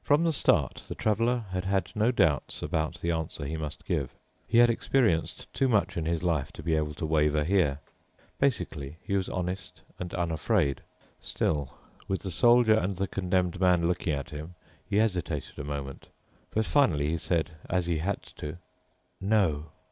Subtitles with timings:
[0.00, 4.10] From the start the Traveler had had no doubts about the answer he must give.
[4.46, 7.80] He had experienced too much in his life to be able to waver here.
[8.38, 10.82] Basically he was honest and unafraid.
[11.20, 11.70] Still,
[12.06, 14.54] with the Soldier and the Condemned Man looking at him,
[14.88, 16.10] he hesitated a moment.
[16.54, 18.58] But finally he said, as he had to,
[19.20, 19.66] "No."